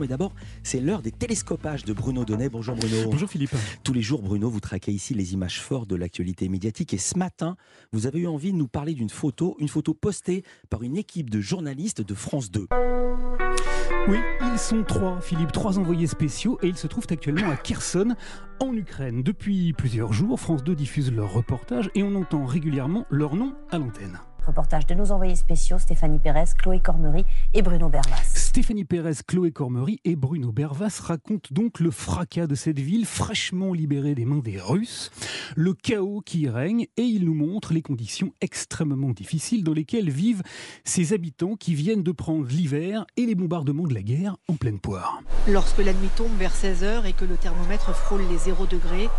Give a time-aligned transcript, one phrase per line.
[0.00, 0.32] Mais d'abord,
[0.62, 2.48] c'est l'heure des télescopages de Bruno Donnet.
[2.48, 3.10] Bonjour Bruno.
[3.10, 3.50] Bonjour Philippe.
[3.82, 6.94] Tous les jours, Bruno, vous traquez ici les images fortes de l'actualité médiatique.
[6.94, 7.56] Et ce matin,
[7.90, 11.30] vous avez eu envie de nous parler d'une photo, une photo postée par une équipe
[11.30, 12.68] de journalistes de France 2.
[14.06, 14.18] Oui,
[14.52, 18.14] ils sont trois, Philippe, trois envoyés spéciaux et ils se trouvent actuellement à Kherson,
[18.60, 19.24] en Ukraine.
[19.24, 23.78] Depuis plusieurs jours, France 2 diffuse leur reportage et on entend régulièrement leur nom à
[23.78, 24.20] l'antenne.
[24.46, 28.37] Reportage de nos envoyés spéciaux Stéphanie Pérez, Chloé Cormery et Bruno Bervas.
[28.48, 33.74] Stéphanie Pérez, Chloé Cormery et Bruno Bervas racontent donc le fracas de cette ville fraîchement
[33.74, 35.10] libérée des mains des Russes,
[35.54, 40.08] le chaos qui y règne et ils nous montrent les conditions extrêmement difficiles dans lesquelles
[40.08, 40.42] vivent
[40.82, 44.80] ces habitants qui viennent de prendre l'hiver et les bombardements de la guerre en pleine
[44.80, 45.20] poire.
[45.46, 49.10] Lorsque la nuit tombe vers 16h et que le thermomètre frôle les 0 degrés,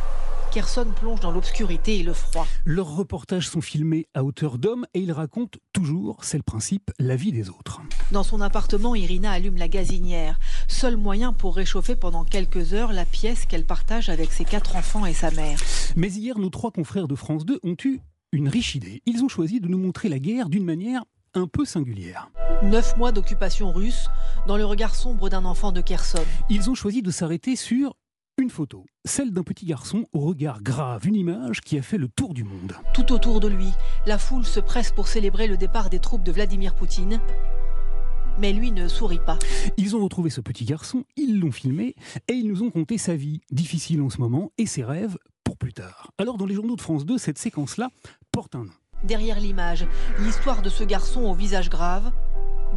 [0.51, 2.47] Kherson plonge dans l'obscurité et le froid.
[2.65, 7.15] Leurs reportages sont filmés à hauteur d'homme et ils racontent toujours, c'est le principe, la
[7.15, 7.81] vie des autres.
[8.11, 10.39] Dans son appartement, Irina allume la gazinière.
[10.67, 15.05] Seul moyen pour réchauffer pendant quelques heures la pièce qu'elle partage avec ses quatre enfants
[15.05, 15.59] et sa mère.
[15.95, 17.99] Mais hier, nos trois confrères de France 2 ont eu
[18.31, 19.03] une riche idée.
[19.05, 21.03] Ils ont choisi de nous montrer la guerre d'une manière
[21.35, 22.31] un peu singulière.
[22.63, 24.09] Neuf mois d'occupation russe
[24.47, 26.23] dans le regard sombre d'un enfant de Kherson.
[26.49, 27.95] Ils ont choisi de s'arrêter sur
[28.39, 32.07] une photo, celle d'un petit garçon au regard grave, une image qui a fait le
[32.07, 32.73] tour du monde.
[32.93, 33.71] Tout autour de lui,
[34.05, 37.19] la foule se presse pour célébrer le départ des troupes de Vladimir Poutine.
[38.39, 39.37] Mais lui ne sourit pas.
[39.77, 41.95] Ils ont retrouvé ce petit garçon, ils l'ont filmé
[42.27, 45.57] et ils nous ont conté sa vie difficile en ce moment et ses rêves pour
[45.57, 46.11] plus tard.
[46.17, 47.89] Alors dans les journaux de France 2, cette séquence-là
[48.31, 48.73] porte un nom.
[49.03, 49.85] Derrière l'image,
[50.19, 52.11] l'histoire de ce garçon au visage grave,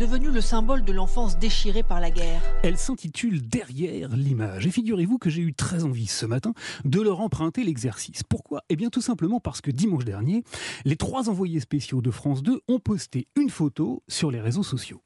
[0.02, 2.42] devenu le symbole de l'enfance déchirée par la guerre.
[2.64, 4.66] Elle s'intitule Derrière l'image.
[4.66, 8.24] Et figurez-vous que j'ai eu très envie ce matin de leur emprunter l'exercice.
[8.24, 8.64] Pourquoi?
[8.68, 10.42] Eh bien tout simplement parce que dimanche dernier,
[10.84, 15.00] les trois envoyés spéciaux de France 2 ont posté une photo sur les réseaux sociaux.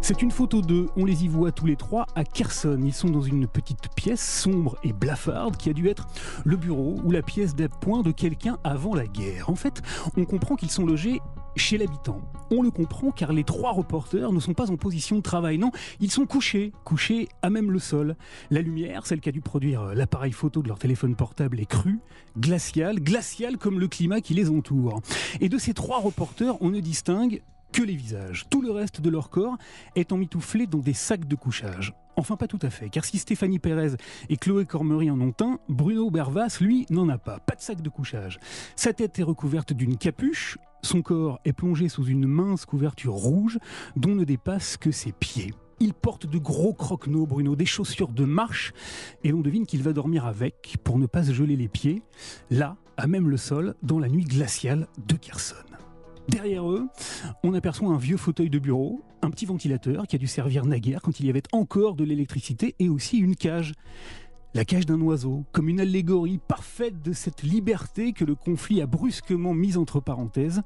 [0.00, 2.80] C'est une photo d'eux, on les y voit tous les trois à Kherson.
[2.82, 6.06] Ils sont dans une petite pièce sombre et blafarde qui a dû être
[6.44, 9.50] le bureau ou la pièce d'appoint de quelqu'un avant la guerre.
[9.50, 9.82] En fait,
[10.16, 11.20] on comprend qu'ils sont logés
[11.56, 12.20] chez l'habitant.
[12.50, 15.70] On le comprend car les trois reporters ne sont pas en position de travail, non,
[16.00, 18.16] ils sont couchés, couchés à même le sol.
[18.50, 21.98] La lumière, celle qui a dû produire l'appareil photo de leur téléphone portable est crue,
[22.38, 25.00] glaciale, glaciale comme le climat qui les entoure.
[25.40, 27.42] Et de ces trois reporters, on ne distingue
[27.72, 28.46] que les visages.
[28.50, 29.56] Tout le reste de leur corps
[29.96, 31.94] est emmitouflé dans des sacs de couchage.
[32.16, 33.92] Enfin, pas tout à fait, car si Stéphanie Pérez
[34.30, 37.40] et Chloé Cormery en ont un, Bruno Bervas, lui, n'en a pas.
[37.40, 38.40] Pas de sac de couchage.
[38.74, 43.58] Sa tête est recouverte d'une capuche, son corps est plongé sous une mince couverture rouge
[43.96, 45.52] dont ne dépassent que ses pieds.
[45.78, 48.72] Il porte de gros croquenots, Bruno, des chaussures de marche,
[49.22, 52.02] et l'on devine qu'il va dormir avec pour ne pas se geler les pieds,
[52.50, 55.75] là, à même le sol, dans la nuit glaciale de Kherson.
[56.28, 56.88] Derrière eux,
[57.44, 61.00] on aperçoit un vieux fauteuil de bureau, un petit ventilateur qui a dû servir naguère
[61.00, 63.74] quand il y avait encore de l'électricité et aussi une cage.
[64.52, 68.86] La cage d'un oiseau, comme une allégorie parfaite de cette liberté que le conflit a
[68.86, 70.62] brusquement mise entre parenthèses.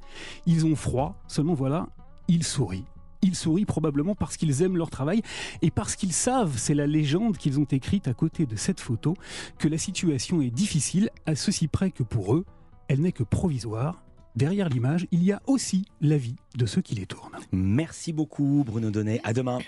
[0.47, 1.89] Ils ont froid, seulement voilà,
[2.29, 2.85] ils sourient.
[3.23, 5.21] Ils sourient probablement parce qu'ils aiment leur travail
[5.61, 9.15] et parce qu'ils savent, c'est la légende qu'ils ont écrite à côté de cette photo,
[9.59, 12.47] que la situation est difficile à ceci près que pour eux,
[12.89, 14.03] elle n'est que provisoire
[14.37, 17.37] derrière l'image, il y a aussi la vie de ceux qui les tournent.
[17.53, 19.21] Merci beaucoup Bruno Donnet.
[19.25, 19.59] À demain.